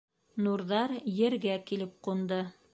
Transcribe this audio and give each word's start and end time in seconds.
Нурҙар 0.47 0.95
Ергә 1.19 1.61
килеп 1.71 1.97
ҡунды. 2.09 2.45